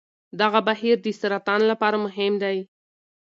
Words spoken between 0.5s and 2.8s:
بهیر د سرطان لپاره مهم دی.